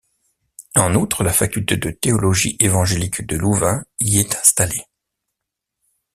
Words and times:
En 0.73 0.95
outre, 0.95 1.23
la 1.23 1.31
Faculté 1.31 1.77
de 1.77 1.91
théologie 1.91 2.57
évangélique 2.59 3.21
de 3.27 3.35
Louvain 3.37 3.85
y 3.99 4.17
est 4.17 4.35
installée. 4.35 4.87